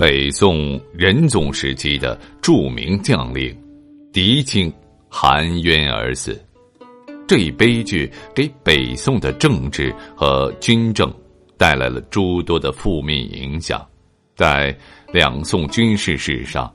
[0.00, 3.54] 北宋仁宗时期的著名将领。
[4.10, 4.72] 狄青
[5.10, 6.42] 含冤而死，
[7.28, 11.12] 这一悲剧给北宋的政治和军政
[11.58, 13.86] 带来了诸多的负面影响。
[14.34, 14.74] 在
[15.12, 16.74] 两宋军事史上，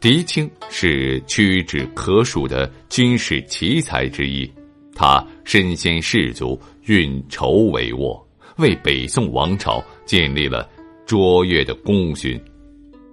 [0.00, 4.48] 狄青是屈指可数的军事奇才之一。
[4.94, 8.24] 他身先士卒，运筹帷幄，
[8.58, 10.70] 为北宋王朝建立了
[11.04, 12.40] 卓越的功勋。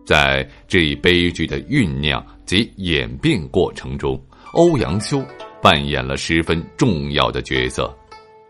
[0.09, 2.25] 在这一悲剧的酝酿。
[2.47, 4.19] 及演变过程中，
[4.53, 5.23] 欧阳修
[5.61, 7.95] 扮演了十分重要的角色。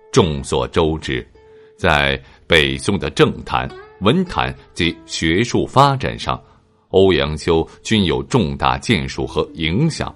[0.09, 1.27] 众所周知，
[1.77, 3.67] 在北宋的政坛、
[3.99, 6.41] 文坛及学术发展上，
[6.91, 10.15] 欧阳修均有重大建树和影响。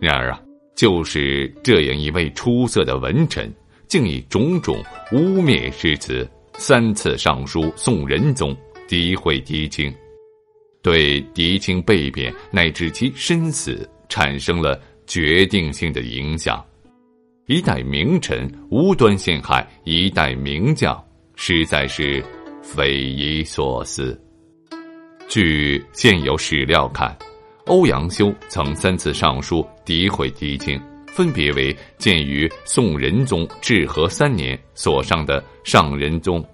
[0.00, 0.40] 然而啊，
[0.74, 3.52] 就是这样一位出色的文臣，
[3.88, 8.56] 竟以种种污蔑之词，三次上书宋仁宗，
[8.88, 9.94] 诋毁狄青。
[10.82, 16.64] 对狄青被贬乃至其身死产生了决定性的影响。
[17.46, 21.02] 一代名臣无端陷害一代名将，
[21.34, 22.22] 实在是
[22.62, 24.18] 匪夷所思。
[25.28, 27.16] 据现有史料看，
[27.66, 36.44] 欧阳修曾三次上书诋毁狄青，分别为鉴于宋仁宗至和三年所上的上仁宗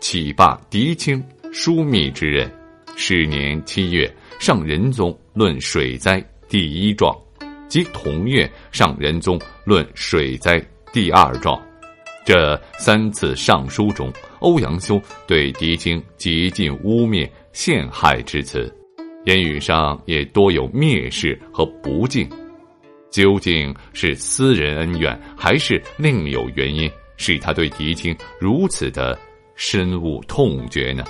[0.00, 1.22] 启罢狄青
[1.52, 2.50] 枢密之任。
[3.00, 7.16] 是年七月，上仁宗论水灾第一状，
[7.68, 10.60] 即同月上仁宗论水灾
[10.92, 11.58] 第二状。
[12.26, 18.70] 这三次上书中，欧阳修对狄青极尽污蔑陷害之词，
[19.26, 22.28] 言语上也多有蔑视和不敬。
[23.12, 29.16] 究竟是私人恩怨，还是另有原因，使他对狄青如此的
[29.54, 31.04] 深恶痛绝呢？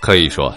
[0.00, 0.50] 可以说。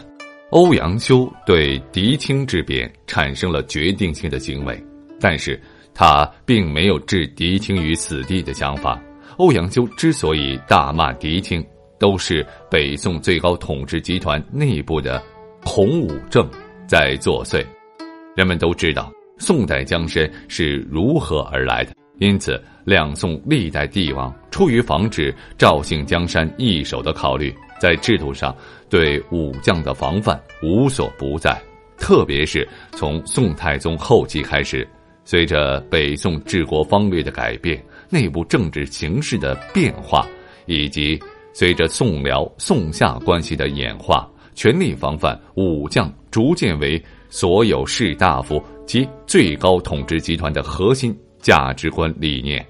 [0.53, 4.79] 欧阳修对狄青之贬产生了决定性的行为，
[5.19, 5.59] 但是
[5.95, 9.01] 他并没有置狄青于死地的想法。
[9.37, 11.65] 欧阳修之所以大骂狄青，
[11.97, 15.19] 都是北宋最高统治集团内部的
[15.63, 16.47] 孔武政
[16.85, 17.65] 在作祟。
[18.35, 27.51] 人们都知道宋代江山是如何而来的，因此两宋历代帝王出于防止赵姓江山易手的考虑。
[27.83, 28.55] 在制度上，
[28.89, 31.61] 对武将的防范无所不在，
[31.97, 34.87] 特别是从宋太宗后期开始，
[35.25, 40.25] 随着北宋治国方略的改变、内部政治形势的变化，
[40.65, 41.21] 以及
[41.51, 52.65] 随着宋辽、宋夏关系的演化，全力防范武将逐渐为所有士大夫及最高统治集团的核心价值观理念。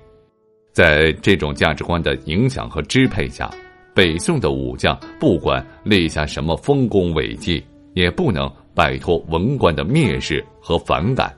[0.71, 3.47] 在这种价值观的影响和支配下。
[3.93, 11.31] 北宋的武将不管立下什么丰功伟绩，也不能摆脱文官的蔑视和反感。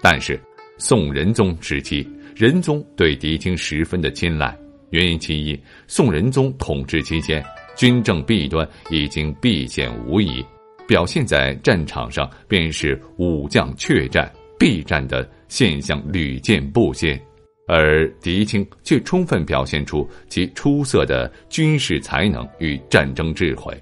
[0.00, 0.40] 但是，
[0.78, 4.56] 宋仁宗时期，仁宗对狄青十分的青睐。
[4.90, 5.58] 原因其一，
[5.88, 7.44] 宋仁宗统治期间，
[7.74, 10.44] 军政弊端已经避显无疑，
[10.86, 17.20] 表现在战场上便是武将怯战、避战的现象屡见不鲜。
[17.68, 23.76] 而狄青却充分表现出其出色的军事才能与战争智慧，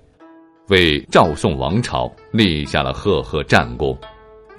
[0.69, 3.97] 为赵宋王朝立下了赫赫战功。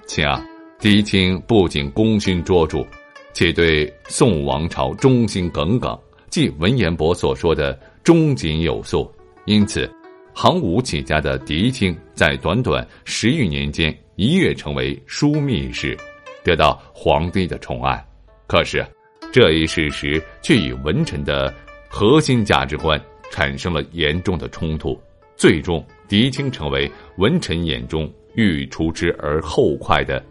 [0.06, 0.46] 且啊，
[0.80, 2.86] 狄青不仅功勋卓著，
[3.34, 6.00] 且对宋王朝忠心耿耿，
[6.30, 7.74] 即文彦博所说的
[8.04, 9.12] 忠谨有素。
[9.46, 9.92] 因此，
[10.34, 15.98] 行武起家的狄青在短短十余年间一跃成为枢密使，
[16.44, 18.06] 得到皇帝的宠爱。
[18.46, 18.86] 可是。
[19.36, 21.54] 这一事实却与文臣的
[21.90, 22.98] 核心价值观
[23.30, 24.98] 产生了严重的冲突，
[25.36, 30.26] 最终狄青成为文臣眼中欲除之而后快的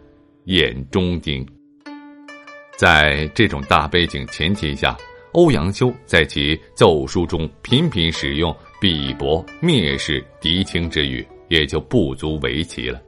[0.45, 1.47] 眼中钉。
[2.75, 4.97] 在这种大背景前提下，
[5.33, 8.51] 欧阳修在其奏书中频频使用
[8.81, 12.99] 鄙薄蔑视狄青之语，也就不足为奇了。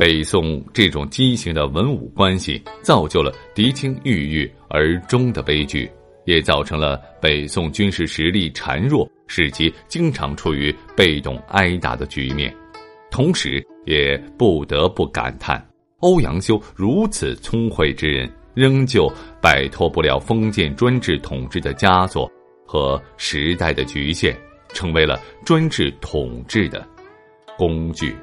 [0.00, 5.90] 北宋这种畸形的文武关系，造就了狄青郁郁而终的悲剧，
[6.24, 12.50] 也造成了北宋军事实力孱弱，使其经常处于被动挨打的局面。
[13.10, 15.62] 同时，也不得不感叹，
[15.98, 18.26] 欧阳修如此聪慧之人。
[18.54, 19.06] 仍旧
[19.40, 22.28] 摆脱不了封建专制统治的枷锁
[22.66, 24.34] 和时代的局限，
[24.70, 26.88] 成为了专制统治的
[27.58, 28.14] 工具。